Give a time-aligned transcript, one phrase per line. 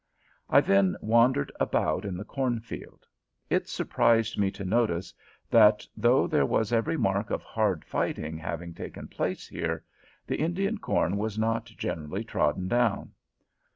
[0.49, 3.05] I then wandered about in the cornfield.
[3.51, 5.13] It surprised me to notice,
[5.51, 9.85] that, though there was every mark of hard fighting having taken place here,
[10.25, 13.11] the Indian corn was not generally trodden down.